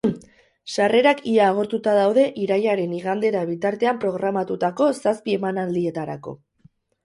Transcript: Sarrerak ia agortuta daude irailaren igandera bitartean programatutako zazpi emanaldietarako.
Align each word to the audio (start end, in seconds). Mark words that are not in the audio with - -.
Sarrerak 0.75 1.19
ia 1.31 1.43
agortuta 1.49 1.93
daude 1.99 2.23
irailaren 2.45 2.97
igandera 3.01 3.45
bitartean 3.53 4.03
programatutako 4.07 4.91
zazpi 5.07 5.41
emanaldietarako. 5.41 6.39